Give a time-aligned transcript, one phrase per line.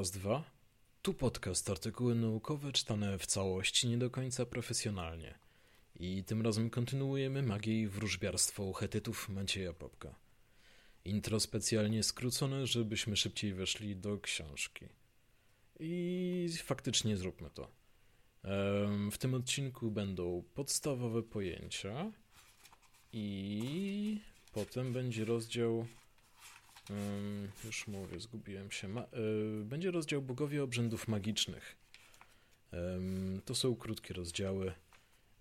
[0.00, 0.44] Raz, dwa.
[1.02, 5.34] Tu podcast, artykuły naukowe czytane w całości, nie do końca profesjonalnie.
[5.96, 10.14] I tym razem kontynuujemy magię i wróżbiarstwo hetytów Macieja Popka.
[11.04, 14.84] Intro specjalnie skrócone, żebyśmy szybciej weszli do książki.
[15.80, 17.70] I faktycznie zróbmy to.
[19.10, 22.12] W tym odcinku będą podstawowe pojęcia
[23.12, 24.20] i
[24.52, 25.86] potem będzie rozdział
[27.64, 28.88] już mówię, zgubiłem się.
[28.88, 31.76] Y, będzie rozdział Bogowie obrzędów magicznych.
[33.44, 34.72] To są krótkie rozdziały,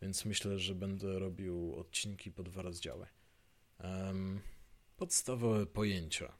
[0.02, 3.08] więc myślę, że będę robił odcinki po dwa rozdziały.
[4.97, 6.33] Podstawowe pojęcia.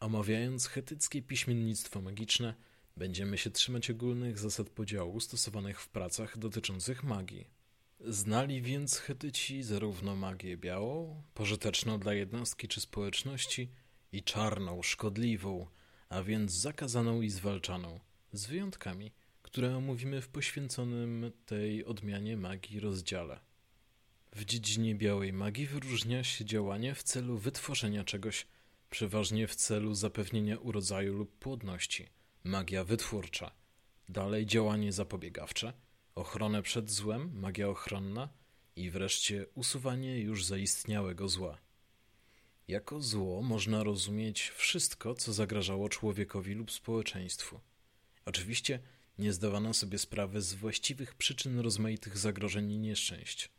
[0.00, 2.54] Omawiając chetyckie piśmiennictwo magiczne,
[2.96, 7.57] będziemy się trzymać ogólnych zasad podziału stosowanych w pracach dotyczących magii.
[8.00, 13.70] Znali więc Chetyci zarówno magię białą, pożyteczną dla jednostki czy społeczności,
[14.12, 15.66] i czarną, szkodliwą,
[16.08, 18.00] a więc zakazaną i zwalczaną,
[18.32, 23.40] z wyjątkami, które omówimy w poświęconym tej odmianie magii rozdziale.
[24.32, 28.46] W dziedzinie białej magii wyróżnia się działanie w celu wytworzenia czegoś,
[28.90, 32.06] przeważnie w celu zapewnienia urodzaju lub płodności,
[32.44, 33.50] magia wytwórcza,
[34.08, 35.72] dalej działanie zapobiegawcze,
[36.18, 38.28] ochronę przed złem, magia ochronna
[38.76, 41.58] i wreszcie usuwanie już zaistniałego zła.
[42.68, 47.60] Jako zło można rozumieć wszystko, co zagrażało człowiekowi lub społeczeństwu.
[48.24, 48.80] Oczywiście
[49.18, 53.50] nie zdawano sobie sprawy z właściwych przyczyn rozmaitych zagrożeń i nieszczęść.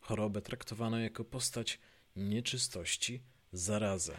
[0.00, 1.78] Chorobę traktowano jako postać
[2.16, 3.22] nieczystości,
[3.52, 4.16] zarazę,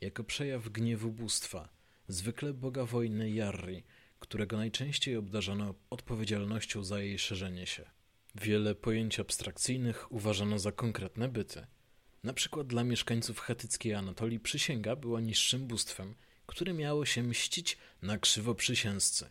[0.00, 1.68] jako przejaw gniewu bóstwa,
[2.08, 3.82] zwykle boga wojny Jarri,
[4.22, 7.84] którego najczęściej obdarzano odpowiedzialnością za jej szerzenie się.
[8.34, 11.66] Wiele pojęć abstrakcyjnych uważano za konkretne byty.
[12.24, 16.14] Na przykład dla mieszkańców chetyckiej Anatolii przysięga była niższym bóstwem,
[16.46, 19.30] które miało się mścić na krzywoprzysięzcy.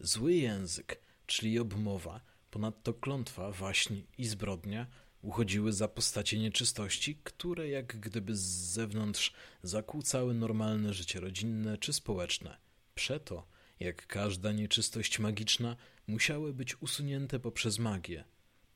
[0.00, 4.86] Zły język, czyli obmowa, ponadto klątwa, waśń i zbrodnia
[5.22, 8.40] uchodziły za postacie nieczystości, które jak gdyby z
[8.76, 9.32] zewnątrz
[9.62, 12.56] zakłócały normalne życie rodzinne czy społeczne.
[12.94, 13.46] Przeto
[13.80, 15.76] jak każda nieczystość magiczna,
[16.06, 18.24] musiały być usunięte poprzez magię.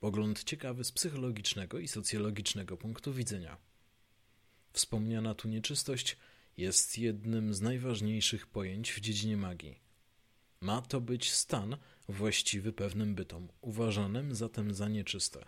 [0.01, 3.57] Pogląd ciekawy z psychologicznego i socjologicznego punktu widzenia.
[4.73, 6.17] Wspomniana tu nieczystość
[6.57, 9.81] jest jednym z najważniejszych pojęć w dziedzinie magii.
[10.61, 11.77] Ma to być stan
[12.09, 15.45] właściwy pewnym bytom, uważanym zatem za nieczyste.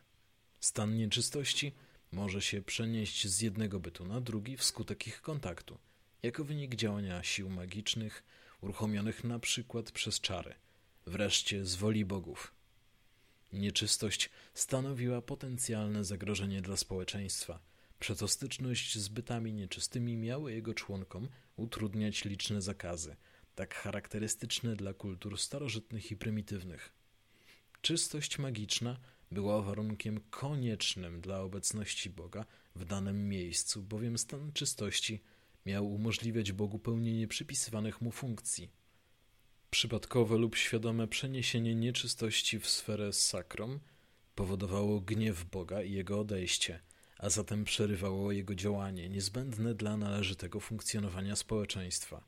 [0.61, 1.73] Stan nieczystości
[2.13, 5.79] może się przenieść z jednego bytu na drugi wskutek ich kontaktu,
[6.23, 8.23] jako wynik działania sił magicznych,
[8.67, 10.55] uruchomionych na przykład przez czary,
[11.07, 12.55] wreszcie z woli bogów.
[13.53, 17.61] Nieczystość stanowiła potencjalne zagrożenie dla społeczeństwa.
[17.99, 23.17] Przeto styczność z bytami nieczystymi miały jego członkom utrudniać liczne zakazy,
[23.55, 26.93] tak charakterystyczne dla kultur starożytnych i prymitywnych.
[27.81, 28.97] Czystość magiczna
[29.31, 32.45] była warunkiem koniecznym dla obecności Boga
[32.75, 35.23] w danym miejscu, bowiem stan czystości
[35.67, 38.71] miał umożliwiać Bogu pełnienie przypisywanych mu funkcji.
[39.71, 43.81] Przypadkowe lub świadome przeniesienie nieczystości w sferę sakrum
[44.35, 46.81] powodowało gniew Boga i jego odejście,
[47.19, 52.25] a zatem przerywało jego działanie niezbędne dla należytego funkcjonowania społeczeństwa.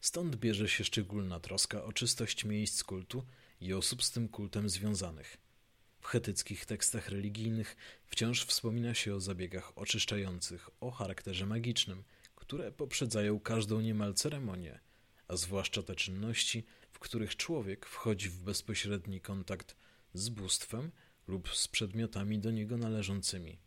[0.00, 3.24] Stąd bierze się szczególna troska o czystość miejsc kultu
[3.60, 5.36] i osób z tym kultem związanych.
[6.00, 7.76] W chetyckich tekstach religijnych
[8.06, 12.04] wciąż wspomina się o zabiegach oczyszczających o charakterze magicznym–
[12.46, 14.78] które poprzedzają każdą niemal ceremonię,
[15.28, 19.76] a zwłaszcza te czynności, w których człowiek wchodzi w bezpośredni kontakt
[20.14, 20.92] z bóstwem
[21.26, 23.58] lub z przedmiotami do niego należącymi.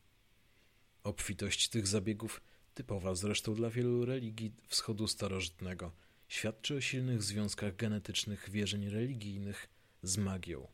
[1.03, 2.41] Obfitość tych zabiegów,
[2.73, 5.91] typowa zresztą dla wielu religii wschodu starożytnego,
[6.27, 9.69] świadczy o silnych związkach genetycznych wierzeń religijnych
[10.03, 10.67] z magią.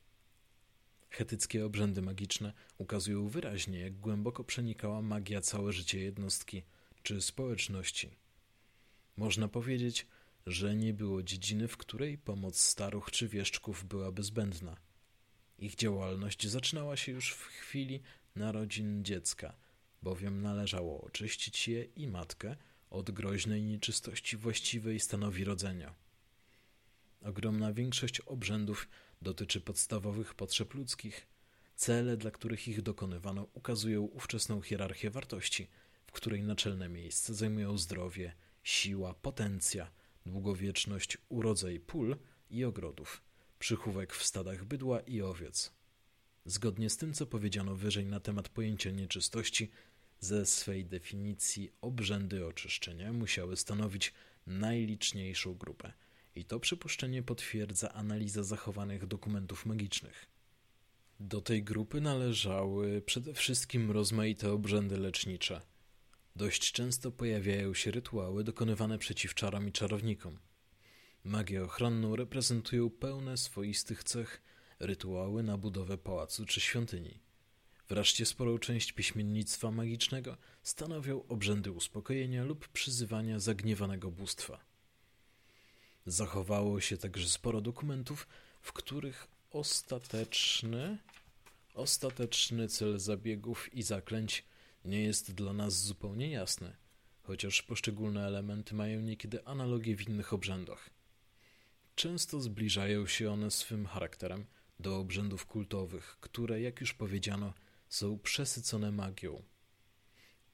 [1.09, 6.63] Chetyckie obrzędy magiczne ukazują wyraźnie, jak głęboko przenikała magia całe życie jednostki
[7.05, 8.09] czy społeczności.
[9.17, 10.07] Można powiedzieć,
[10.45, 14.77] że nie było dziedziny, w której pomoc staruch czy wieszczków byłaby zbędna.
[15.59, 18.01] Ich działalność zaczynała się już w chwili
[18.35, 19.53] narodzin dziecka,
[20.01, 22.55] bowiem należało oczyścić je i matkę
[22.89, 25.95] od groźnej nieczystości właściwej stanowi rodzenia.
[27.21, 28.87] Ogromna większość obrzędów
[29.21, 31.27] dotyczy podstawowych potrzeb ludzkich.
[31.75, 35.67] Cele, dla których ich dokonywano, ukazują ówczesną hierarchię wartości,
[36.15, 38.33] której naczelne miejsce zajmują zdrowie,
[38.63, 39.91] siła, potencja,
[40.25, 42.17] długowieczność, urodzaj pól
[42.49, 43.21] i ogrodów,
[43.59, 45.71] przychówek w stadach bydła i owiec.
[46.45, 49.71] Zgodnie z tym, co powiedziano wyżej na temat pojęcia nieczystości,
[50.19, 54.13] ze swej definicji obrzędy oczyszczenia musiały stanowić
[54.47, 55.93] najliczniejszą grupę–
[56.35, 60.25] i to przypuszczenie potwierdza analiza zachowanych dokumentów magicznych.
[61.19, 65.61] Do tej grupy należały przede wszystkim rozmaite obrzędy lecznicze.
[66.35, 70.39] Dość często pojawiają się rytuały dokonywane przeciw czarom i czarownikom.
[71.23, 74.41] Magię ochronną reprezentują pełne swoistych cech
[74.79, 77.19] rytuały na budowę pałacu czy świątyni.
[77.89, 84.65] Wreszcie sporą część piśmiennictwa magicznego stanowią obrzędy uspokojenia lub przyzywania zagniewanego bóstwa.
[86.05, 88.27] Zachowało się także sporo dokumentów,
[88.61, 90.97] w których ostateczny,
[91.73, 94.43] ostateczny cel zabiegów i zaklęć
[94.85, 96.75] nie jest dla nas zupełnie jasny,
[97.23, 100.89] chociaż poszczególne elementy mają niekiedy analogie w innych obrzędach.
[101.95, 104.45] Często zbliżają się one swym charakterem
[104.79, 107.53] do obrzędów kultowych, które, jak już powiedziano,
[107.89, 109.43] są przesycone magią.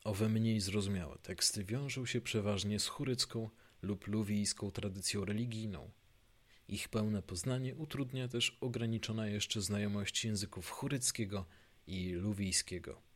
[0.04, 3.50] Owe mniej zrozumiałe teksty wiążą się przeważnie z churycką
[3.81, 5.92] lub luwijską tradycją religijną.
[6.68, 11.45] Ich pełne poznanie utrudnia też ograniczona jeszcze znajomość języków churyckiego
[11.88, 13.11] i luwijskiego.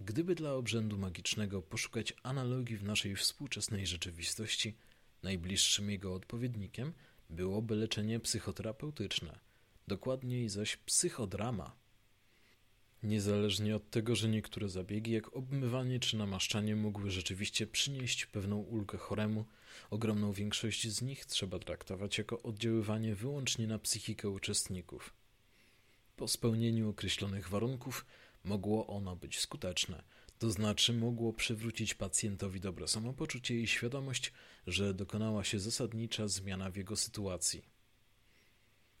[0.00, 4.74] Gdyby dla obrzędu magicznego poszukać analogii w naszej współczesnej rzeczywistości,
[5.22, 6.92] najbliższym jego odpowiednikiem
[7.30, 9.38] byłoby leczenie psychoterapeutyczne,
[9.88, 11.76] dokładniej zaś psychodrama.
[13.02, 18.98] Niezależnie od tego, że niektóre zabiegi, jak obmywanie czy namaszczanie, mogły rzeczywiście przynieść pewną ulgę
[18.98, 19.44] choremu,
[19.90, 25.12] ogromną większość z nich trzeba traktować jako oddziaływanie wyłącznie na psychikę uczestników.
[26.16, 28.06] Po spełnieniu określonych warunków
[28.46, 30.02] mogło ono być skuteczne,
[30.38, 34.32] to znaczy mogło przywrócić pacjentowi dobre samopoczucie i świadomość,
[34.66, 37.64] że dokonała się zasadnicza zmiana w jego sytuacji.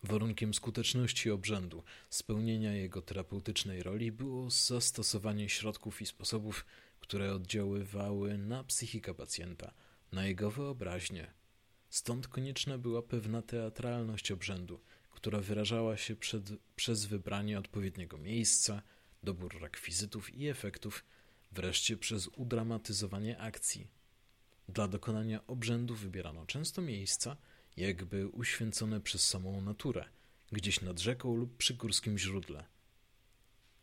[0.02, 6.66] Warunkiem skuteczności obrzędu, spełnienia jego terapeutycznej roli było zastosowanie środków i sposobów,
[7.00, 9.74] które oddziaływały na psychikę pacjenta,
[10.12, 11.32] na jego wyobraźnię.
[11.90, 18.82] Stąd konieczna była pewna teatralność obrzędu, która wyrażała się przed, przez wybranie odpowiedniego miejsca,
[19.22, 21.04] dobór rekwizytów i efektów,
[21.52, 23.86] wreszcie przez udramatyzowanie akcji.
[24.68, 27.36] Dla dokonania obrzędu wybierano często miejsca,
[27.76, 30.04] jakby uświęcone przez samą naturę,
[30.52, 32.64] gdzieś nad rzeką lub przy górskim źródle.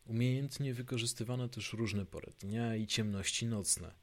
[0.06, 3.94] Umiejętnie wykorzystywano też różne pory dnia i ciemności nocne.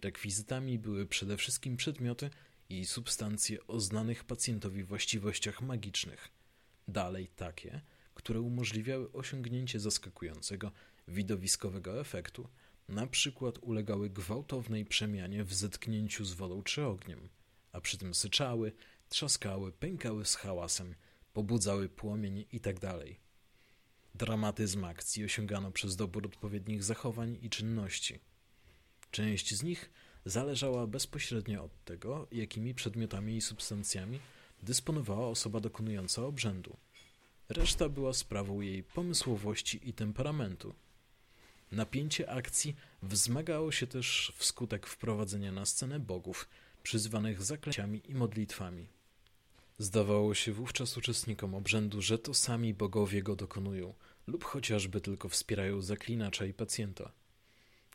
[0.00, 2.30] Rekwizytami były przede wszystkim przedmioty
[2.68, 6.28] i substancje o znanych pacjentowi właściwościach magicznych,
[6.88, 7.80] dalej takie,
[8.20, 10.70] które umożliwiały osiągnięcie zaskakującego,
[11.08, 12.48] widowiskowego efektu,
[12.88, 17.28] na przykład ulegały gwałtownej przemianie w zetknięciu z wodą czy ogniem,
[17.72, 18.72] a przy tym syczały,
[19.08, 20.94] trzaskały, pękały z hałasem,
[21.32, 22.80] pobudzały płomień itd.
[22.80, 22.98] Tak
[24.14, 28.18] Dramatyzm akcji osiągano przez dobór odpowiednich zachowań i czynności.
[29.10, 29.90] Część z nich
[30.24, 34.20] zależała bezpośrednio od tego, jakimi przedmiotami i substancjami
[34.62, 36.76] dysponowała osoba dokonująca obrzędu.
[37.50, 40.74] Reszta była sprawą jej pomysłowości i temperamentu.
[41.72, 46.48] Napięcie akcji wzmagało się też wskutek wprowadzenia na scenę bogów,
[46.82, 48.86] przyzwanych zaklęciami i modlitwami.
[49.78, 53.94] Zdawało się wówczas uczestnikom obrzędu, że to sami bogowie go dokonują,
[54.26, 57.12] lub chociażby tylko wspierają zaklinacza i pacjenta.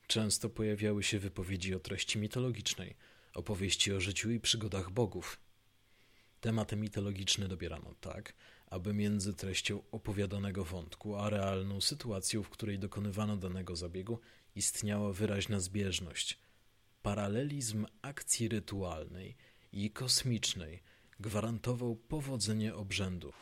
[0.08, 2.96] Często pojawiały się wypowiedzi o treści mitologicznej,
[3.34, 5.40] opowieści o życiu i przygodach bogów.
[6.42, 8.34] Tematy mitologiczne dobierano tak,
[8.75, 14.20] aby między treścią opowiadanego wątku a realną sytuacją, w której dokonywano danego zabiegu,
[14.55, 16.39] istniała wyraźna zbieżność.
[17.01, 19.36] Paralelizm akcji rytualnej
[19.74, 20.79] i kosmicznej–
[21.20, 23.34] gwarantował powodzenie obrzędu.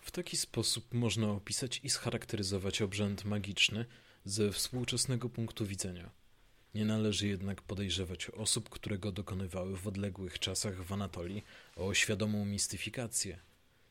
[0.00, 3.84] W taki sposób można opisać i scharakteryzować obrzęd magiczny
[4.24, 6.10] ze współczesnego punktu widzenia.
[6.74, 11.44] Nie należy jednak podejrzewać osób, które go dokonywały w odległych czasach w Anatolii
[11.76, 13.38] o świadomą mistyfikację.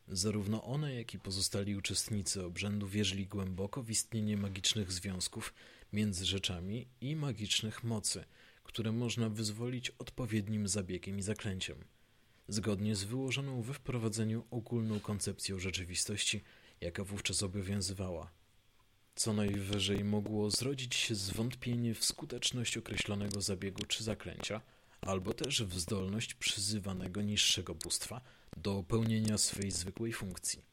[0.08, 5.54] Zarówno one, jak i pozostali uczestnicy obrzędu wierzyli głęboko w istnienie magicznych związków
[5.94, 8.24] między rzeczami i magicznych mocy,
[8.64, 11.84] które można wyzwolić odpowiednim zabiegiem i zaklęciem.
[12.48, 16.44] Zgodnie z wyłożoną we wprowadzeniu ogólną koncepcją rzeczywistości,
[16.82, 18.32] jaka wówczas obowiązywała.
[19.16, 24.62] Co najwyżej mogło zrodzić się zwątpienie w skuteczność określonego zabiegu czy zaklęcia,
[25.02, 28.22] albo też w zdolność przyzywanego niższego bóstwa
[28.58, 30.66] do pełnienia swej zwykłej funkcji.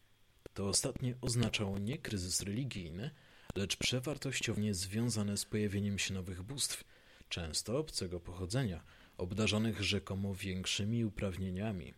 [0.54, 3.10] To ostatnie oznaczało nie kryzys religijny,
[3.56, 6.84] lecz przewartościownie związane z pojawieniem się nowych bóstw,
[7.28, 8.84] często obcego pochodzenia,
[9.16, 11.94] obdarzonych rzekomo większymi uprawnieniami.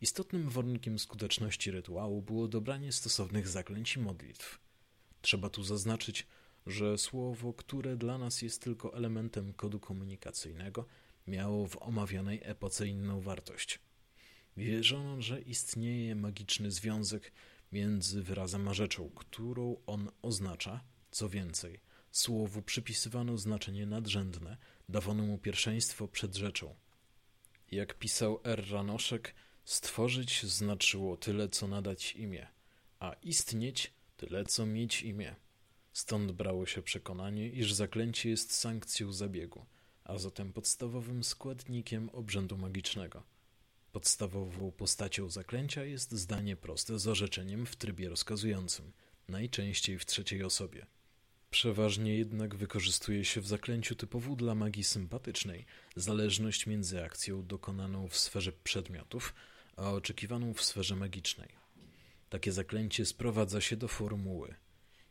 [0.00, 4.58] Istotnym warunkiem skuteczności rytuału było dobranie stosownych zaklęć i modlitw.
[5.22, 6.26] Trzeba tu zaznaczyć,
[6.66, 10.86] że słowo, które dla nas jest tylko elementem kodu komunikacyjnego,
[11.26, 13.78] miało w omawianej epoce inną wartość.
[14.56, 17.32] Wierzono, że istnieje magiczny związek
[17.72, 20.84] między wyrazem a rzeczą, którą on oznacza.
[21.10, 24.56] Co więcej, słowu przypisywano znaczenie nadrzędne,
[24.88, 26.74] dawano mu pierwszeństwo przed rzeczą.
[27.70, 28.70] Jak pisał R.
[28.70, 29.34] Ranoszek,
[29.64, 32.46] stworzyć znaczyło tyle, co nadać imię,
[32.98, 35.36] a istnieć tyle, co mieć imię.
[35.92, 39.66] Stąd brało się przekonanie, iż zaklęcie jest sankcją zabiegu,
[40.04, 43.22] a zatem podstawowym składnikiem obrzędu magicznego.
[43.92, 48.92] Podstawową postacią zaklęcia jest zdanie proste z orzeczeniem w trybie rozkazującym,
[49.28, 50.86] najczęściej w trzeciej osobie.
[51.50, 55.66] Przeważnie jednak wykorzystuje się w zaklęciu typowo dla magii sympatycznej
[55.96, 59.34] zależność między akcją dokonaną w sferze przedmiotów,
[59.76, 61.48] a oczekiwaną w sferze magicznej.
[62.28, 64.54] Takie zaklęcie sprowadza się do formuły.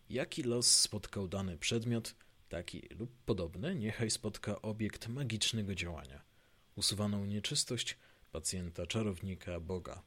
[0.10, 2.16] Jaki los spotkał dany przedmiot,
[2.50, 6.22] taki lub podobny, niechaj spotka obiekt magicznego działania.
[6.76, 7.98] Usuwaną nieczystość
[8.32, 10.02] pacjenta, czarownika, Boga.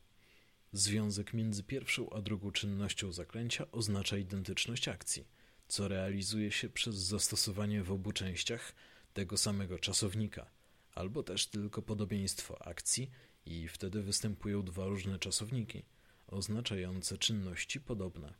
[0.73, 5.27] Związek między pierwszą a drugą czynnością zaklęcia oznacza identyczność akcji,
[5.69, 8.75] co realizuje się przez zastosowanie w obu częściach
[9.15, 10.51] tego samego czasownika,
[10.95, 13.11] albo też tylko podobieństwo akcji
[13.47, 15.83] i wtedy występują dwa różne czasowniki,
[16.27, 18.35] oznaczające czynności podobne.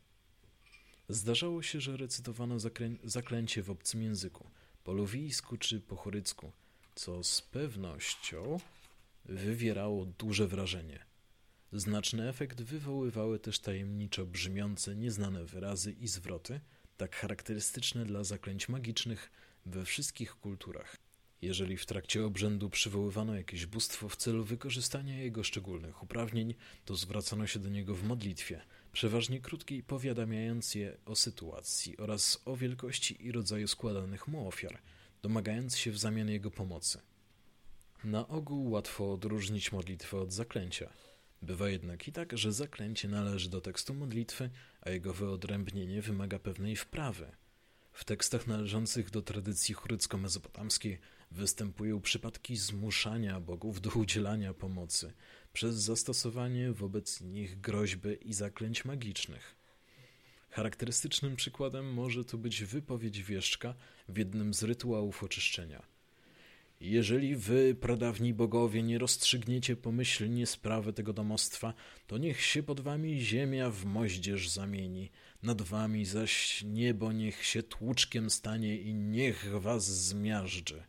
[1.09, 4.49] Zdarzało się, że recytowano zaklę zaklęcie w obcym języku,
[4.83, 6.51] po luwijsku czy po chorycku,
[6.95, 8.59] co z pewnością
[9.25, 11.05] wywierało duże wrażenie.
[11.73, 16.59] Znaczny efekt wywoływały też tajemniczo brzmiące, nieznane wyrazy i zwroty,
[16.97, 19.31] tak charakterystyczne dla zaklęć magicznych
[19.65, 20.97] we wszystkich kulturach.
[21.41, 26.55] Jeżeli w trakcie obrzędu przywoływano jakieś bóstwo w celu wykorzystania jego szczególnych uprawnień,
[26.85, 28.61] to zwracano się do niego w modlitwie,
[28.93, 34.81] przeważnie krótkiej, powiadamiając je o sytuacji oraz o wielkości i rodzaju składanych mu ofiar,
[35.21, 36.99] domagając się w zamian jego pomocy.
[38.03, 40.89] Na ogół łatwo odróżnić modlitwę od zaklęcia.
[41.41, 44.49] Bywa jednak i tak, że zaklęcie należy do tekstu modlitwy,
[44.81, 47.31] a jego wyodrębnienie wymaga pewnej wprawy.
[47.93, 50.99] W tekstach należących do tradycji chrycko-mezopotamskiej
[51.31, 55.13] występują przypadki zmuszania bogów do udzielania pomocy
[55.53, 59.55] przez zastosowanie wobec nich groźby i zaklęć magicznych.
[60.49, 63.75] Charakterystycznym przykładem może tu być wypowiedź wieszczka
[64.09, 65.83] w jednym z rytuałów oczyszczenia–
[66.83, 71.73] jeżeli wy, pradawni bogowie, nie rozstrzygniecie pomyślnie sprawy tego domostwa,
[72.07, 75.11] to niech się pod wami ziemia w moździerz zamieni,
[75.43, 80.83] nad wami zaś niebo niech się tłuczkiem stanie i niech was zmiażdży.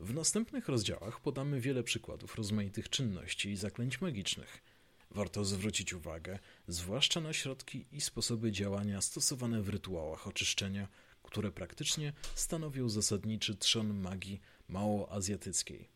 [0.00, 4.62] W następnych rozdziałach podamy wiele przykładów rozmaitych czynności i zaklęć magicznych.
[5.10, 6.38] Warto zwrócić uwagę,
[6.68, 10.88] zwłaszcza na środki i sposoby działania stosowane w rytuałach oczyszczenia,
[11.22, 15.88] które praktycznie stanowią zasadniczy trzon magii małoazjatyckiej.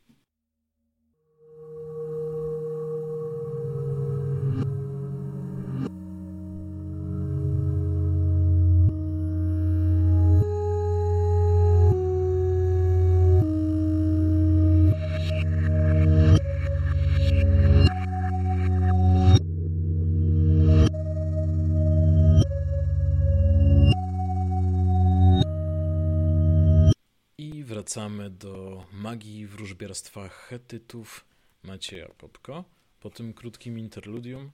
[27.92, 31.24] Wracamy do magii wróżbiarstwa Hetytów
[31.62, 32.64] Macieja Popko
[33.00, 34.50] po tym krótkim interludium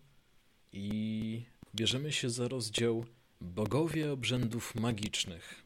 [0.72, 1.42] i
[1.74, 3.04] bierzemy się za rozdział
[3.40, 5.62] Bogowie obrzędów magicznych.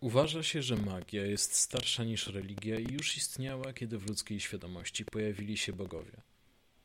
[0.00, 5.04] Uważa się, że magia jest starsza niż religia i już istniała, kiedy w ludzkiej świadomości
[5.04, 6.22] pojawili się bogowie.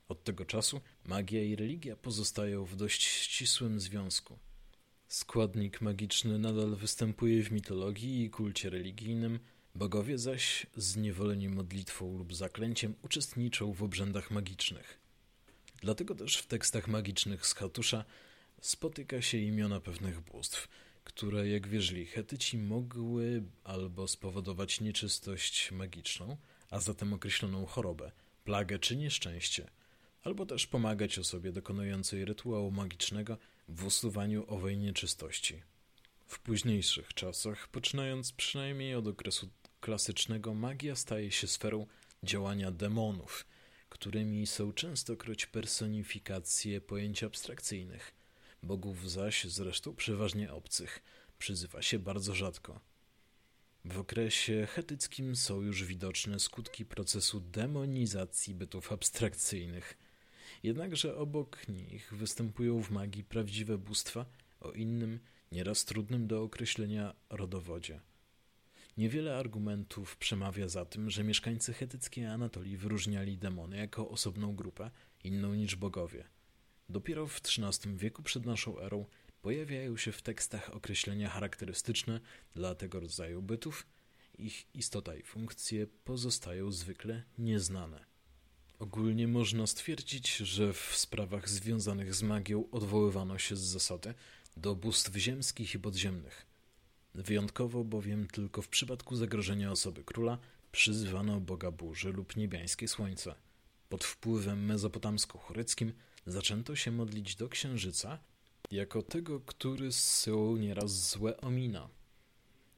[0.10, 4.38] Od tego czasu magia i religia pozostają w dość ścisłym związku.
[5.08, 9.40] Składnik magiczny nadal występuje w mitologii i kulcie religijnym,
[9.76, 15.00] bogowie zaś, zniewoleni modlitwą lub zaklęciem, uczestniczą w obrzędach magicznych.
[15.82, 18.06] Dlatego też w tekstach magicznych z Hatusza
[18.62, 20.68] spotyka się imiona pewnych bóstw,
[21.04, 26.38] które, jak wierzyli Hetyci, mogły albo spowodować nieczystość magiczną,
[26.70, 28.12] a zatem określoną chorobę,
[28.44, 29.70] plagę czy nieszczęście,
[30.24, 33.38] albo też pomagać osobie dokonującej rytuału magicznego
[33.68, 35.64] w usuwaniu owej nieczystości.
[36.28, 41.88] W późniejszych czasach, poczynając przynajmniej od okresu klasycznego, magia staje się sferą
[42.24, 43.46] działania demonów,
[43.90, 48.14] którymi są częstokroć personifikacje pojęć abstrakcyjnych.
[48.64, 51.02] Bogów zaś, zresztą przeważnie obcych,
[51.40, 52.80] przyzywa się bardzo rzadko.
[53.86, 59.98] W okresie chetyckim są już widoczne skutki procesu demonizacji bytów abstrakcyjnych.
[60.68, 64.26] Jednakże obok nich występują w magii prawdziwe bóstwa
[64.60, 65.20] o innym,
[65.52, 68.02] nieraz trudnym do określenia rodowodzie.
[68.98, 74.92] Niewiele argumentów przemawia za tym, że mieszkańcy chetyckiej Anatolii wyróżniali demony jako osobną grupę,
[75.24, 76.24] inną niż bogowie.
[76.90, 79.06] Dopiero w XIII wieku przed naszą erą
[79.42, 82.20] pojawiają się w tekstach określenia charakterystyczne
[82.56, 83.88] dla tego rodzaju bytów,
[84.38, 88.07] ich istota i funkcje pozostają zwykle nieznane.
[88.80, 94.14] Ogólnie można stwierdzić, że w sprawach związanych z magią odwoływano się z zasady
[94.58, 96.46] do bóstw ziemskich i podziemnych.
[97.16, 100.38] Wyjątkowo bowiem tylko w przypadku zagrożenia osoby króla
[100.72, 103.36] przyzywano boga burzy lub niebiańskie słońce.
[103.90, 105.92] Pod wpływem mezopotamsko-chureckim
[106.26, 108.20] zaczęto się modlić do księżyca
[108.72, 111.90] jako tego, który zsyłał nieraz złe omina.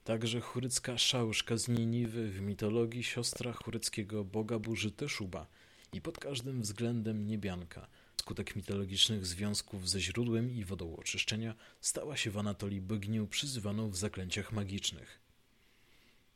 [0.03, 5.47] Także churycka szałszka z Niniwy w mitologii siostra churyckiego boga burzy Teszuba
[5.93, 7.87] i pod każdym względem niebianka–
[8.29, 13.95] Skutek mitologicznych związków ze źródłem i wodą oczyszczenia stała się w Anatolii boginią przyzywaną w
[13.95, 15.19] zaklęciach magicznych.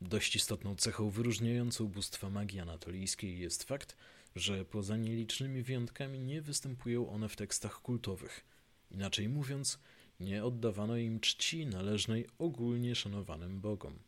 [0.02, 3.98] Dość istotną cechą wyróżniającą bóstwa magii anatolijskiej jest fakt,
[4.36, 8.46] że poza nielicznymi wyjątkami nie występują one w tekstach kultowych.
[8.92, 9.80] Inaczej mówiąc,
[10.20, 14.00] nie oddawano im czci należnej ogólnie szanowanym bogom.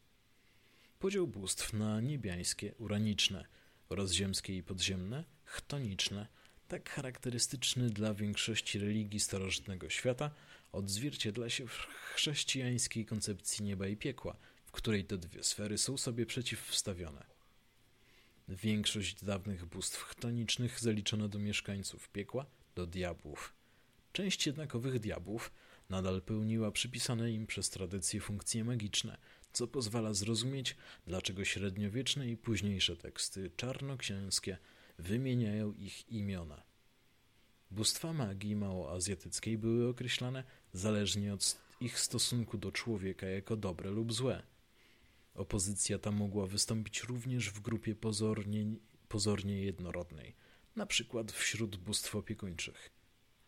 [0.99, 3.45] Podział bóstw na niebiańskie, uraniczne
[3.89, 6.27] oraz ziemskie i podziemne, chtoniczne–
[6.67, 10.31] tak charakterystyczny dla większości religii starożytnego świata,
[10.71, 16.25] odzwierciedla się w chrześcijańskiej koncepcji nieba i piekła, w której te dwie sfery są sobie
[16.25, 17.25] przeciwstawione.
[18.47, 23.53] Większość dawnych bóstw chtonicznych zaliczono do mieszkańców piekła, do diabłów.
[24.13, 25.51] Część jednakowych diabłów
[25.89, 29.17] nadal pełniła przypisane im przez tradycję funkcje magiczne,
[29.53, 30.75] co pozwala zrozumieć,
[31.07, 34.57] dlaczego średniowieczne i późniejsze teksty czarnoksięskie–
[34.97, 36.63] wymieniają ich imiona.
[37.71, 44.43] Bóstwa magii małoazjatyckiej były określane zależnie od ich stosunku do człowieka jako dobre lub złe.
[45.35, 48.65] Opozycja ta mogła wystąpić również w grupie pozornie,
[49.07, 50.35] pozornie jednorodnej,
[50.75, 52.89] na przykład wśród bóstw opiekuńczych.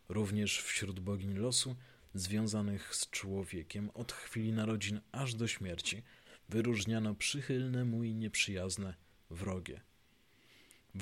[0.10, 1.75] Również wśród bogiń losu,
[2.13, 6.03] związanych z człowiekiem od chwili narodzin aż do śmierci,
[6.49, 8.93] wyróżniano przychylne mu i nieprzyjazne,
[9.29, 9.81] wrogie.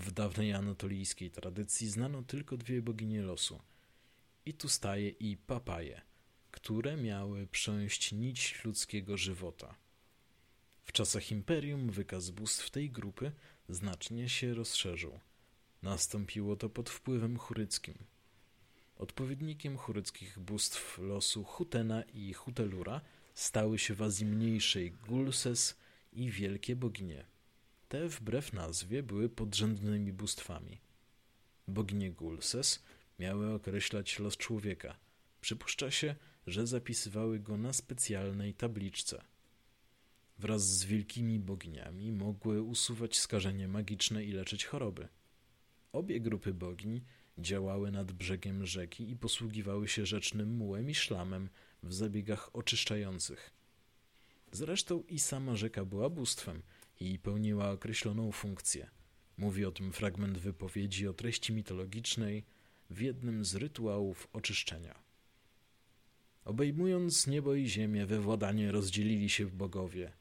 [0.02, 3.60] W dawnej anatolijskiej tradycji znano tylko dwie boginie losu–
[4.46, 6.02] Itustaje i Papaje,
[6.52, 9.76] które miały prząść nić ludzkiego żywota.
[10.84, 13.32] W czasach imperium wykaz bóstw tej grupy
[13.70, 15.20] znacznie się rozszerzył.
[15.82, 17.96] Nastąpiło to pod wpływem churyckim.
[18.98, 23.02] Odpowiednikiem churyckich bóstw losu Hutena i Hutelura
[23.36, 25.78] stały się w Azji Mniejszej Gulses
[26.14, 27.26] i wielkie boginie–
[27.96, 30.80] te wbrew nazwie były podrzędnymi bóstwami.
[31.68, 32.84] Boginie Gulses
[33.20, 34.98] miały określać los człowieka.
[35.42, 36.16] Przypuszcza się,
[36.48, 39.24] że zapisywały go na specjalnej tabliczce.
[40.40, 45.08] Wraz z wielkimi boginiami mogły usuwać skażenie magiczne i leczyć choroby.
[45.92, 47.02] Obie grupy bogiń
[47.38, 51.50] działały nad brzegiem rzeki i posługiwały się rzecznym mułem i szlamem
[51.84, 53.52] w zabiegach oczyszczających.
[54.52, 56.62] Zresztą i sama rzeka była bóstwem–
[57.00, 58.90] i pełniła określoną funkcję.
[59.38, 62.44] Mówi o tym fragment wypowiedzi o treści mitologicznej
[62.90, 65.00] w jednym z rytuałów oczyszczenia.
[66.46, 70.12] Obejmując niebo i ziemię, we władanie rozdzielili się bogowie.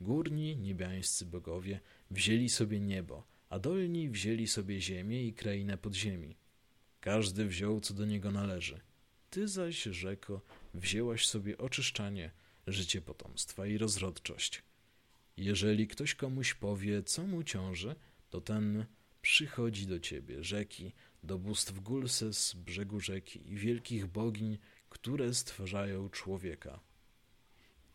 [0.00, 6.36] Górni, niebiańscy bogowie, wzięli sobie niebo, a dolni wzięli sobie ziemię i krainę podziemi.
[7.00, 8.80] Każdy wziął, co do niego należy.
[9.30, 10.40] Ty zaś, rzeko,
[10.74, 12.30] wzięłaś sobie oczyszczanie,
[12.66, 14.62] życie potomstwa i rozrodczość.
[15.36, 17.94] Jeżeli ktoś komuś powie, co mu ciąży,
[18.30, 18.86] to ten
[19.22, 24.58] przychodzi do ciebie, rzeki, do bóstw Gulses, brzegu rzeki i wielkich bogiń,
[24.90, 26.80] które stwarzają człowieka.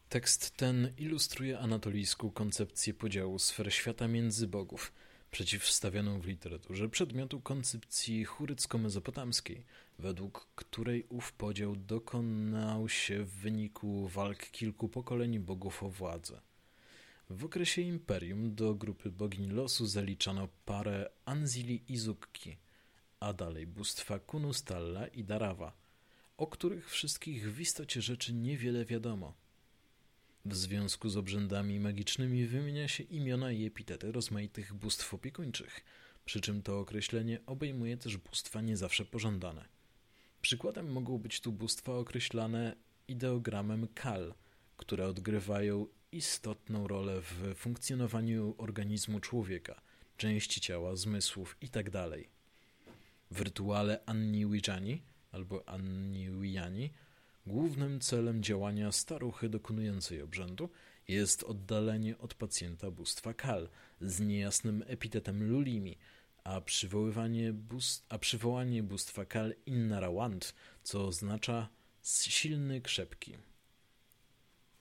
[0.10, 4.94] Tekst ten ilustruje anatolijską koncepcję podziału sfer świata między bogów,
[5.32, 9.64] przeciwstawioną w literaturze przedmiotu koncepcji churycko-mezopotamskiej,
[10.00, 16.42] według której ów podział dokonał się w wyniku walk kilku pokoleń bogów o władzę.
[17.30, 22.58] W okresie imperium do grupy bogini losu zaliczano parę Anzili i Zukki,
[23.20, 25.78] a dalej bóstwa Kunustalla i Darawa,
[26.38, 29.34] o których wszystkich w istocie rzeczy niewiele wiadomo.
[30.46, 35.86] W związku z obrzędami magicznymi wymienia się imiona i epitety rozmaitych bóstw opiekuńczych,
[36.26, 39.66] przy czym to określenie obejmuje też bóstwa nie zawsze pożądane.
[40.42, 42.76] Przykładem mogą być tu bóstwa określane
[43.08, 44.34] ideogramem Kal,
[44.78, 49.82] które odgrywają istotną rolę w funkcjonowaniu organizmu człowieka,
[50.18, 52.10] części ciała, zmysłów itd.
[53.32, 55.02] W rytuale Anniwijani
[55.32, 56.94] albo Anniwijani
[57.48, 60.70] głównym celem działania staruchy dokonującej obrzędu
[61.08, 63.70] jest oddalenie od pacjenta bóstwa Kal
[64.02, 65.98] z niejasnym epitetem Lulimi,
[66.44, 71.70] a, przywoływanie bóstw, a przywołanie bóstwa Kal Innarawand, co oznacza
[72.04, 73.38] silny, krzepki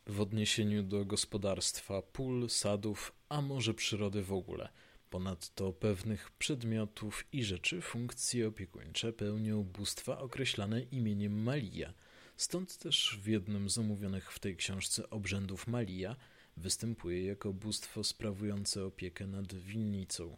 [0.07, 4.69] w odniesieniu do gospodarstwa, pól, sadów, a może przyrody w ogóle.
[5.11, 11.95] Ponadto pewnych przedmiotów i rzeczy funkcje opiekuńcze pełnią bóstwa określane imieniem Malia.
[12.37, 16.17] Stąd też w jednym z omówionych w tej książce obrzędów Malia
[16.57, 20.37] występuje jako bóstwo sprawujące opiekę nad winnicą.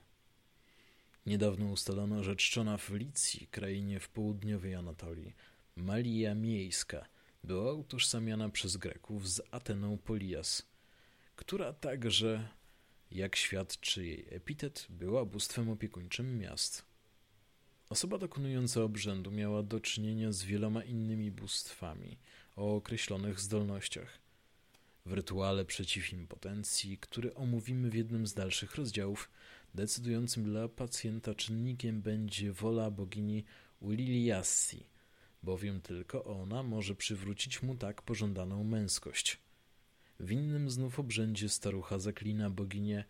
[1.27, 5.35] Niedawno ustalono, że czczona w Licji, krainie w południowej Anatolii,
[5.77, 7.07] Malia Miejska–
[7.47, 10.63] była utożsamiana przez Greków z Ateną Polias,
[11.37, 12.49] która także,
[13.11, 16.85] jak świadczy jej epitet, była bóstwem opiekuńczym miast.
[17.89, 22.19] Osoba dokonująca obrzędu miała do czynienia z wieloma innymi bóstwami
[22.57, 24.19] o określonych zdolnościach.
[25.07, 29.31] W rytuale przeciw impotencji, który omówimy w jednym z dalszych rozdziałów,
[29.75, 33.45] decydującym dla pacjenta czynnikiem będzie wola bogini
[33.81, 34.87] Uliliassi–
[35.43, 39.39] bowiem tylko ona może przywrócić mu tak pożądaną męskość.
[40.21, 43.05] W innym znów obrzędzie starucha zaklina boginię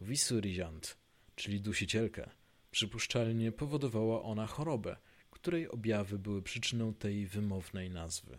[0.00, 0.96] Visurijant,
[1.34, 2.30] czyli dusicielkę.
[2.70, 4.96] Przypuszczalnie powodowała ona chorobę,
[5.30, 8.38] której objawy były przyczyną tej wymownej nazwy.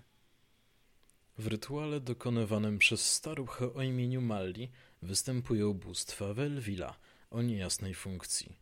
[1.38, 4.70] W rytuale dokonywanym przez staruchę o imieniu Malli
[5.02, 6.98] występują bóstwa Welwila
[7.32, 8.56] o niejasnej funkcji.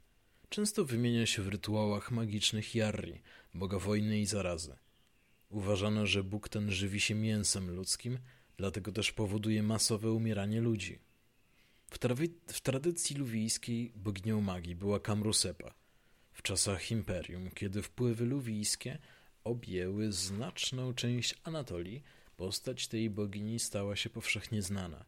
[0.50, 3.22] Często wymienia się w rytuałach magicznych Jarri,
[3.56, 4.76] boga wojny i zarazy.
[5.50, 8.20] Uważano, że Bóg ten żywi się mięsem ludzkim,
[8.58, 11.00] dlatego też powoduje masowe umieranie ludzi.
[11.92, 11.98] W,
[12.48, 15.74] w tradycji luwijskiej boginią magii była Kamrusepa.
[16.32, 18.98] W czasach imperium, kiedy wpływy luwijskie
[19.44, 22.04] objęły znaczną część Anatolii,
[22.38, 25.06] postać tej bogini stała się powszechnie znana.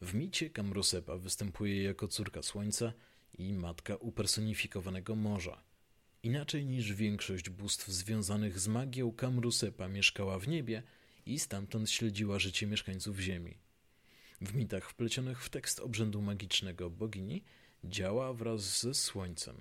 [0.00, 2.92] W micie Kamrusepa występuje jako córka słońca
[3.38, 5.67] i matka upersonifikowanego morza.
[6.22, 10.82] Inaczej niż większość bóstw związanych z magią, Kamrusepa mieszkała w niebie
[11.26, 13.58] i stamtąd śledziła życie mieszkańców Ziemi.
[14.40, 17.44] W mitach wplecionych w tekst obrzędu magicznego bogini
[17.84, 19.60] działa wraz ze słońcem.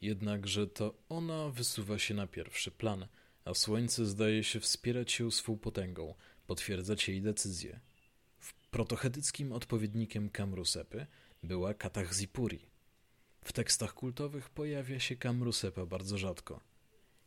[0.00, 3.06] Jednakże to ona wysuwa się na pierwszy plan,
[3.44, 6.14] a słońce zdaje się wspierać się swą potęgą,
[6.46, 7.80] potwierdzać jej decyzje.
[8.70, 11.06] Protochetyckim odpowiednikiem Kamrusepy
[11.42, 12.71] była Katachzipuri,
[13.44, 16.60] w tekstach kultowych pojawia się Kamrusepa bardzo rzadko.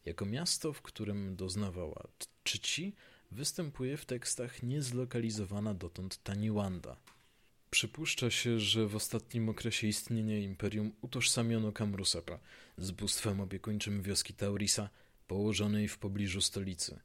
[0.06, 2.08] Jako miasto, w którym doznawała
[2.44, 2.94] czci,
[3.32, 6.98] występuje w tekstach niezlokalizowana dotąd Taniwanda.
[7.70, 12.40] Przypuszcza się, że w ostatnim okresie istnienia imperium utożsamiono Kamrusepa
[12.78, 14.90] z bóstwem opiekuńczym wioski Taurisa,
[15.28, 17.00] położonej w pobliżu stolicy.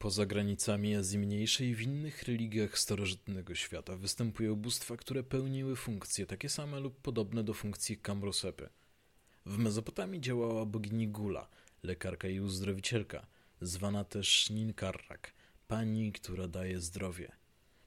[0.00, 6.48] Poza granicami Azji Mniejszej w innych religiach starożytnego świata występują bóstwa, które pełniły funkcje takie
[6.48, 8.68] same lub podobne do funkcji Kamrosepy.
[9.46, 11.48] W Mezopotamii działała bogini Gula,
[11.82, 13.26] lekarka i uzdrowicielka,
[13.60, 15.32] zwana też Ninkarrak,
[15.68, 17.32] pani, która daje zdrowie.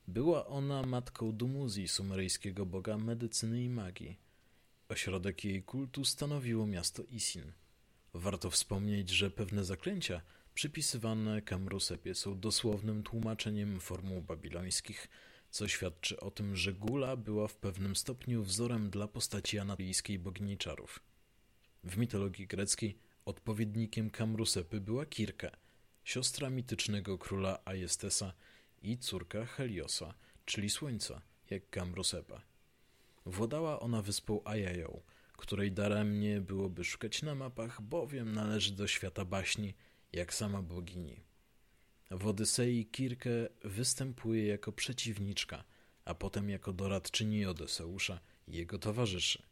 [0.07, 4.17] Była ona matką Dumuzi, sumeryjskiego boga medycyny i magii.
[4.89, 7.51] Ośrodek jej kultu stanowiło miasto Isin.
[8.13, 10.21] Warto wspomnieć, że pewne zaklęcia–
[10.53, 15.07] przypisywane Kamrusepie są dosłownym tłumaczeniem formuł babilońskich,
[15.49, 20.57] co świadczy o tym, że Gula była w pewnym stopniu wzorem dla postaci anatolijskiej bogini
[20.57, 20.99] czarów.
[21.83, 25.51] W mitologii greckiej odpowiednikiem Kamrusepy była Kirka,
[26.03, 28.33] siostra mitycznego króla Ajestesa
[28.81, 30.13] i córka Heliosa,
[30.45, 32.41] czyli Słońca, jak Kamrusepa.
[33.25, 35.01] Władała ona wyspą Ajają,
[35.37, 39.73] której daremnie byłoby szukać na mapach, bowiem należy do świata baśni–
[40.13, 41.23] jak sama bogini.
[42.11, 43.29] W Odysei Kirkę
[43.63, 45.63] występuje jako przeciwniczka,
[46.05, 49.43] a potem jako doradczyni Odyseusza i jego towarzyszy.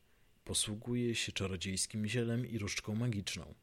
[0.43, 3.53] posługuje się czarodziejskim zielem i różdżką magiczną.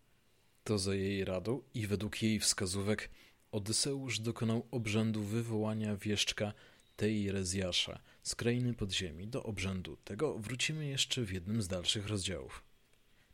[0.65, 3.11] To za jej radą i według jej wskazówek
[3.53, 6.53] Odyseusz dokonał obrzędu wywołania wieszczka
[6.97, 9.29] Teirezjasza z krainy podziemi.
[9.29, 12.65] Do obrzędu tego wrócimy jeszcze w jednym z dalszych rozdziałów.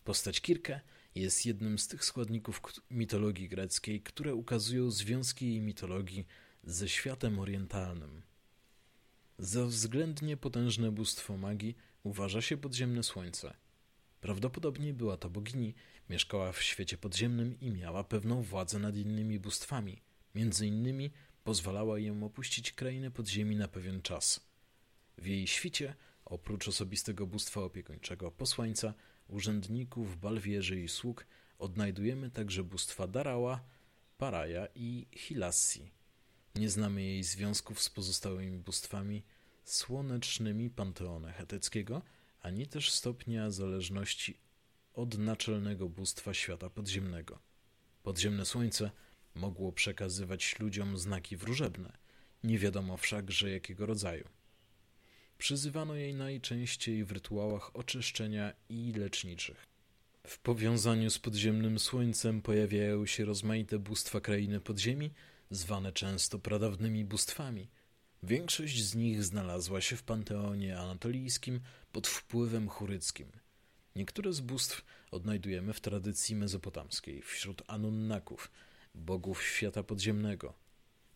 [0.05, 0.81] Postać Kirke
[1.15, 6.27] jest jednym z tych składników mitologii greckiej, które ukazują związki jej mitologii
[6.65, 8.23] ze światem orientalnym.
[9.39, 13.55] Za względnie potężne bóstwo magii uważa się podziemne słońce.
[14.21, 15.75] Prawdopodobnie była to bogini,
[16.11, 20.03] mieszkała w świecie podziemnym i miała pewną władzę nad innymi bóstwami.
[20.35, 21.11] Między innymi
[21.45, 24.41] pozwalała ją opuścić krainę podziemi na pewien czas.
[25.19, 28.95] W jej świcie, oprócz osobistego bóstwa opiekuńczego posłańca,
[29.29, 31.27] urzędników, balwierzy i sług,
[31.59, 33.65] odnajdujemy także bóstwa Darała,
[34.19, 35.91] Paraja i Hilassi.
[36.55, 39.23] Nie znamy jej związków z pozostałymi bóstwami
[39.65, 42.03] słonecznymi panteonu chetyckiego,
[42.41, 44.39] ani też stopnia zależności
[44.95, 47.39] od naczelnego bóstwa świata podziemnego.
[48.03, 48.91] Podziemne słońce
[49.35, 51.99] mogło przekazywać ludziom znaki wróżebne,
[52.45, 54.29] nie wiadomo wszakże jakiego rodzaju.
[55.45, 59.67] Przyzywano jej najczęściej w rytuałach oczyszczenia i leczniczych.
[60.27, 65.11] W powiązaniu z podziemnym słońcem pojawiają się rozmaite bóstwa krainy podziemi,
[65.51, 67.69] zwane często pradawnymi bóstwami.
[68.23, 71.61] Większość z nich znalazła się w panteonie anatolijskim
[71.93, 73.33] pod wpływem churyckim.
[73.97, 78.51] Niektóre z bóstw odnajdujemy w tradycji mezopotamskiej wśród Anunnaków,
[78.95, 80.55] bogów świata podziemnego.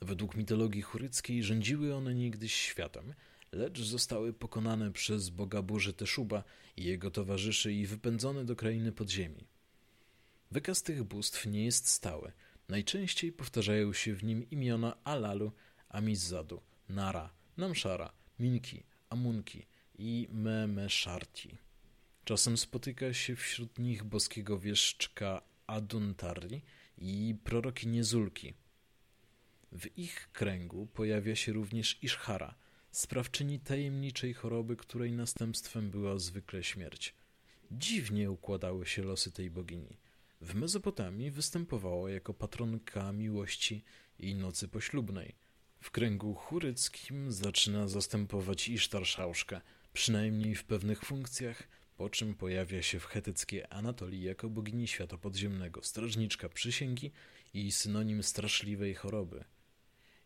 [0.01, 3.15] Według mitologii churyckiej rządziły one niegdyś światem,
[3.53, 6.45] lecz zostały pokonane przez boga burzy Teszuba
[6.77, 9.47] i jego towarzyszy i wypędzone do krainy podziemi.
[10.51, 12.33] Wykaz tych bóstw nie jest stały.
[12.69, 15.53] Najczęściej powtarzają się w nim imiona Alalu,
[15.89, 19.67] Amizzadu, Nara, Namszara, Minki, Amunki
[19.99, 21.59] i Memesharti.
[22.25, 26.63] Czasem spotyka się wśród nich boskiego wieszczka Aduntari
[26.99, 28.55] i proroki Niezulki.
[29.73, 32.55] W ich kręgu pojawia się również Ishara–
[32.91, 37.15] sprawczyni tajemniczej choroby, której następstwem była zwykle śmierć.
[37.71, 39.99] Dziwnie układały się losy tej bogini.
[40.41, 43.85] W Mezopotamii występowała jako patronka miłości
[44.19, 45.35] i nocy poślubnej.
[45.81, 49.61] W kręgu churyckim zaczyna zastępować Isztar Szałszkę,
[49.93, 55.83] przynajmniej w pewnych funkcjach, po czym pojawia się w chetyckiej Anatolii jako bogini świata podziemnego,
[55.83, 57.13] strażniczka przysięgi
[57.55, 59.45] i synonim straszliwej choroby.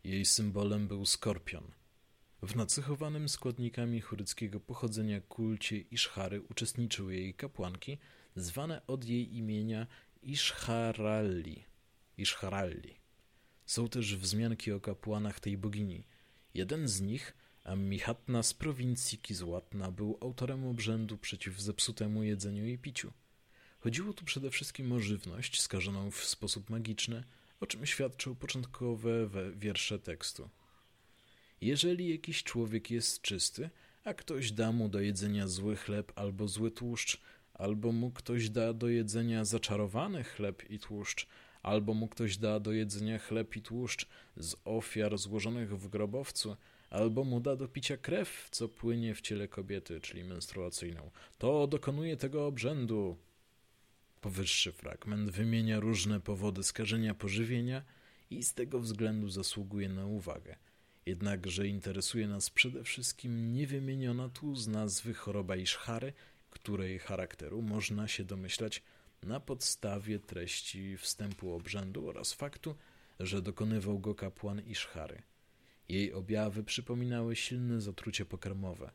[0.04, 1.64] Jej symbolem był skorpion–
[2.42, 7.98] w nacechowanym składnikami churyckiego pochodzenia kulcie Iszchary uczestniczyły jej kapłanki,
[8.36, 9.86] zwane od jej imienia
[10.22, 11.64] Iszcharalli.
[12.18, 12.94] Iszcharalli.
[13.66, 16.04] Są też wzmianki o kapłanach tej bogini.
[16.54, 23.12] Jeden z nich, Ammihatna z prowincji Kizłatna, był autorem obrzędu przeciw zepsutemu jedzeniu i piciu.
[23.78, 27.24] Chodziło tu przede wszystkim o żywność skażoną w sposób magiczny,
[27.60, 30.50] o czym świadczą początkowe wiersze tekstu.
[31.62, 33.70] Jeżeli jakiś człowiek jest czysty,
[34.04, 37.20] a ktoś da mu do jedzenia zły chleb albo zły tłuszcz,
[37.54, 41.26] albo mu ktoś da do jedzenia zaczarowany chleb i tłuszcz,
[41.62, 46.56] albo mu ktoś da do jedzenia chleb i tłuszcz z ofiar złożonych w grobowcu,
[46.90, 52.16] albo mu da do picia krew, co płynie w ciele kobiety, czyli menstruacyjną, to dokonuje
[52.16, 53.16] tego obrzędu.
[54.20, 57.82] Powyższy fragment wymienia różne powody skażenia pożywienia
[58.30, 60.56] i z tego względu zasługuje na uwagę–
[61.06, 66.12] Jednakże interesuje nas przede wszystkim niewymieniona tu z nazwy choroba Iszchary,
[66.50, 68.82] której charakteru można się domyślać
[69.22, 72.74] na podstawie treści wstępu obrzędu oraz faktu,
[73.20, 75.22] że dokonywał go kapłan Iszchary.
[75.88, 78.90] Jej objawy przypominały silne zatrucie pokarmowe.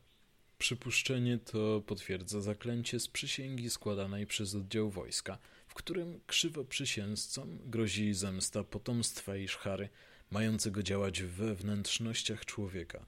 [0.58, 8.64] Przypuszczenie to potwierdza zaklęcie z przysięgi składanej przez oddział wojska, w którym krzywoprzysięzcom grozi zemsta
[8.64, 9.88] potomstwa Iszchary–
[10.30, 13.06] mającego działać we wnętrznościach człowieka.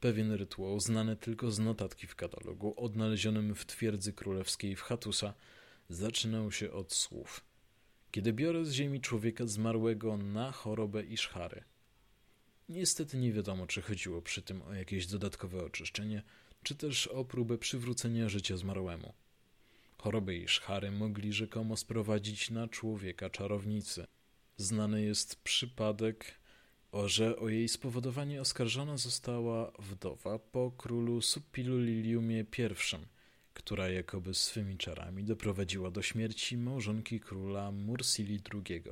[0.00, 5.34] Pewien rytuał, znany tylko z notatki w katalogu, odnalezionym w twierdzy królewskiej w Hatusa,
[5.88, 7.44] zaczynał się od słów.
[8.10, 11.64] Kiedy biorę z ziemi człowieka zmarłego na chorobę Iszchary.
[12.68, 16.22] Niestety nie wiadomo, czy chodziło przy tym o jakieś dodatkowe oczyszczenie,
[16.62, 19.14] czy też o próbę przywrócenia życia zmarłemu.
[19.98, 24.06] Choroby Iszchary mogli rzekomo sprowadzić na człowieka czarownicy–
[24.58, 26.40] Znany jest przypadek,
[27.06, 32.46] że o jej spowodowanie oskarżona została wdowa po królu Suppiluliliumie I,
[33.54, 38.82] która jakoby swymi czarami doprowadziła do śmierci małżonki króla Mursili II.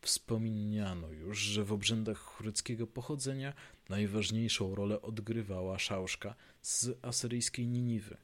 [0.00, 3.52] Wspomniano już, że w obrzędach chryckiego pochodzenia
[3.88, 8.16] najważniejszą rolę odgrywała szałszka z asyryjskiej Niniwy.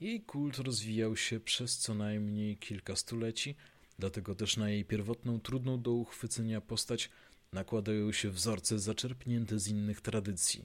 [0.00, 3.56] Jej kult rozwijał się przez co najmniej kilka stuleci,
[3.98, 7.10] dlatego też na jej pierwotną, trudną do uchwycenia postać
[7.52, 10.64] nakładają się wzorce zaczerpnięte z innych tradycji.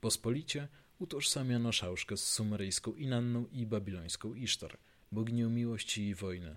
[0.00, 0.68] Pospolicie
[0.98, 4.78] utożsamiano szałszkę z sumeryjską Inanną i babilońską Isztar,
[5.12, 6.56] boginią miłości i wojny.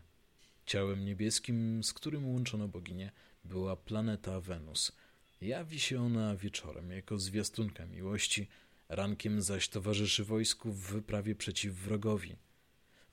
[0.66, 3.12] Ciałem niebieskim, z którym łączono boginię,
[3.44, 4.92] była planeta Wenus.
[5.42, 8.48] Jawi się ona wieczorem jako zwiastunka miłości,
[8.90, 12.36] rankiem zaś towarzyszy wojsku w wyprawie przeciw wrogowi.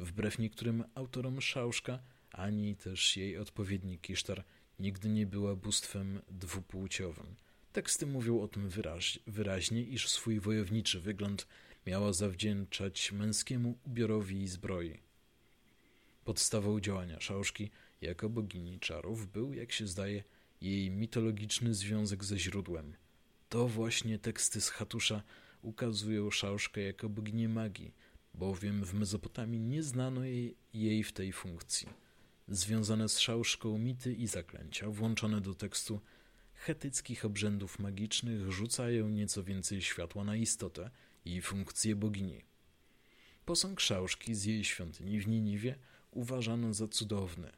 [0.01, 1.99] Wbrew niektórym autorom Szałszka,
[2.33, 4.45] ani też jej odpowiednik Kisztar
[4.79, 7.37] nigdy nie była bóstwem dwupłciowym.
[7.73, 11.47] Teksty mówią o tym wyraź, wyraźnie, iż swój wojowniczy wygląd
[11.87, 14.99] miała zawdzięczać męskiemu ubiorowi i zbroi.
[16.25, 20.25] Podstawą działania Szałszki jako bogini czarów był, jak się zdaje,
[20.61, 22.95] jej mitologiczny związek ze źródłem.
[23.49, 25.23] To właśnie teksty z Hatusza
[25.63, 27.95] ukazują Szałszkę jako boginię magii,
[28.35, 31.89] bowiem w Mezopotamii nie znano jej, jej w tej funkcji.
[32.53, 36.01] Związane z Szałszką mity i zaklęcia włączone do tekstu
[36.55, 40.91] chetyckich obrzędów magicznych rzucają nieco więcej światła na istotę
[41.25, 42.43] i funkcję bogini.
[43.45, 45.79] Posąg Szałszki z jej świątyni w Niniwie
[46.11, 47.53] uważano za cudowny.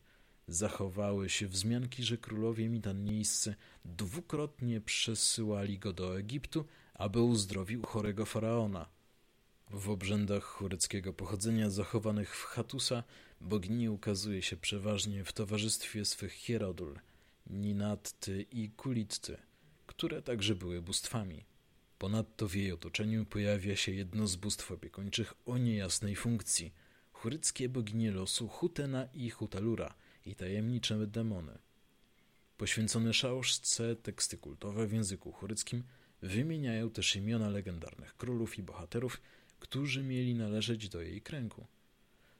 [0.49, 3.55] Zachowały się wzmianki, że królowie mitanniejscy
[3.85, 8.89] dwukrotnie przesyłali go do Egiptu, aby uzdrowił chorego faraona.
[9.77, 13.05] W obrzędach chureckiego pochodzenia zachowanych w Hatusa
[13.41, 16.99] bogini ukazuje się przeważnie w towarzystwie swych hierodul,
[17.47, 19.37] Ninatty i Kulitty,
[19.87, 21.45] które także były bóstwami.
[21.99, 26.73] Ponadto w jej otoczeniu pojawia się jedno z bóstw opiekuńczych o niejasnej funkcji–
[27.13, 29.95] churyckie boginie losu Hutena i Hutalura
[30.27, 31.59] i tajemnicze demony.
[32.57, 35.83] Poświęcone szałoszce teksty kultowe w języku churyckim
[36.23, 39.21] wymieniają też imiona legendarnych królów i bohaterów,
[39.65, 41.67] którzy mieli należeć do jej kręgu.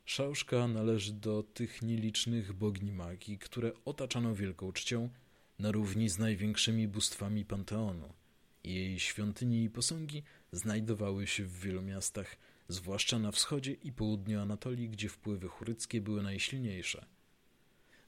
[0.05, 5.09] Szałszka należy do tych nielicznych bogni magii, które otaczano wielką czcią
[5.59, 8.13] na równi z największymi bóstwami Panteonu.
[8.65, 12.37] Jej świątynie i posągi znajdowały się w wielu miastach,
[12.69, 17.07] zwłaszcza na wschodzie i południu Anatolii, gdzie wpływy churyckie były najsilniejsze.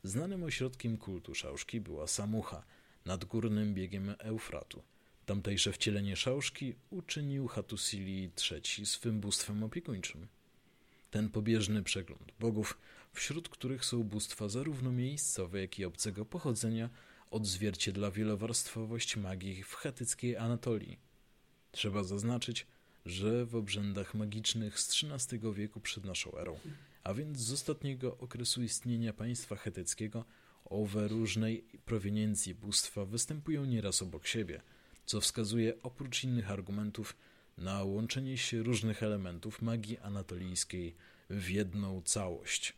[0.03, 2.65] Znanym ośrodkiem kultu szałszki była Samucha,
[3.05, 4.83] nad górnym biegiem Eufratu.
[5.27, 10.27] Tamtejsze wcielenie szałszki uczynił Hatusili III swym bóstwem opiekuńczym.
[11.11, 12.79] Ten pobieżny przegląd bogów,
[13.13, 16.91] wśród których są bóstwa zarówno miejscowe, jak i obcego pochodzenia,
[17.31, 20.99] odzwierciedla wielowarstwowość magii w chetyckiej Anatolii.
[21.73, 22.67] Trzeba zaznaczyć,
[23.07, 26.59] że w obrzędach magicznych z XIII wieku przed naszą erą,
[27.05, 30.25] a więc z ostatniego okresu istnienia państwa chetyckiego,
[30.65, 34.63] owe różnej proweniencji bóstwa występują nieraz obok siebie,
[35.07, 37.17] co wskazuje oprócz innych argumentów
[37.59, 40.95] na łączenie się różnych elementów magii anatolijskiej
[41.31, 42.73] w jedną całość.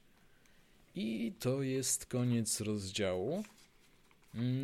[0.94, 3.44] I to jest koniec rozdziału.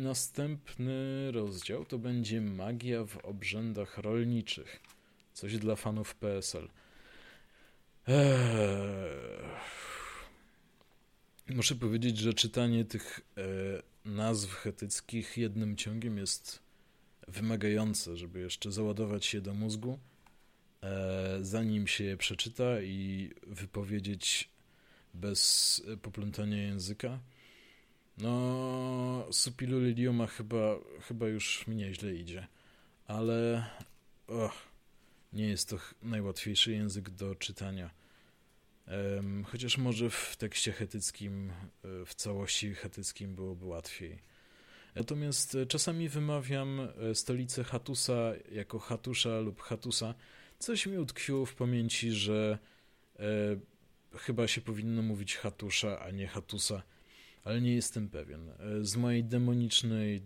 [0.01, 4.79] Następny rozdział to będzie magia w obrzędach rolniczych.
[5.33, 6.69] Coś dla fanów PSL.
[8.07, 9.15] Eee.
[11.49, 13.41] Muszę powiedzieć, że czytanie tych e,
[14.05, 16.64] nazw chetyckich jednym ciągiem jest
[17.27, 19.99] wymagające, żeby jeszcze załadować się do mózgu,
[20.83, 24.49] e, zanim się je przeczyta i wypowiedzieć
[25.13, 27.19] bez poplątania języka.
[28.17, 32.47] No, Supiluliliuma chyba, chyba już mi nieźle idzie,
[33.07, 33.65] ale...
[34.27, 34.75] Oh
[35.35, 37.89] nie jest to najłatwiejszy język do czytania.
[39.45, 44.19] Chociaż może w tekście chetyckim, e, w całości chetyckim byłoby łatwiej.
[44.95, 50.15] Natomiast e, czasami wymawiam e, stolicę Hatusa jako Hatusza lub Hatusa.
[50.59, 52.57] Coś mi utkwiło w pamięci, że
[53.19, 53.25] e,
[54.17, 56.83] chyba się powinno mówić Hatusza, a nie Hatusa,
[57.43, 58.51] ale nie jestem pewien.
[58.81, 60.21] Z mojej demonicznej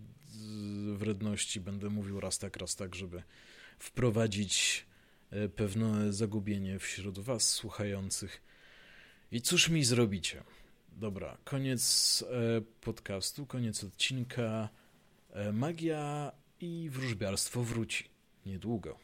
[0.93, 3.23] wredności będę mówił raz tak, raz tak, żeby
[3.79, 4.85] wprowadzić
[5.31, 8.41] E, pewne zagubienie wśród Was słuchających.
[9.31, 10.43] I cóż mi zrobicie?
[10.99, 14.69] Dobra, koniec e, podcastu, koniec odcinka.
[15.33, 16.31] E, magia
[16.61, 18.03] i wróżbiarstwo wróci
[18.45, 18.95] niedługo.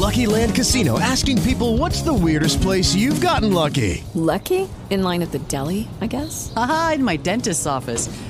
[0.00, 4.04] Lucky Land Casino asking people what's the weirdest place you've gotten lucky?
[4.14, 4.68] Lucky?
[4.90, 6.52] In line at the deli, I guess?
[6.56, 8.10] Aha, in my dentist's office.